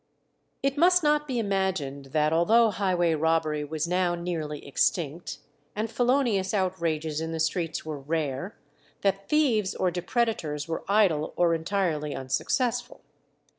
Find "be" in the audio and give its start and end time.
1.27-1.37